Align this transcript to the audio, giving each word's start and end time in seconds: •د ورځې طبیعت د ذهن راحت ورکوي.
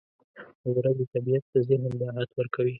•د 0.61 0.65
ورځې 0.77 1.05
طبیعت 1.13 1.43
د 1.51 1.53
ذهن 1.67 1.93
راحت 2.01 2.29
ورکوي. 2.35 2.69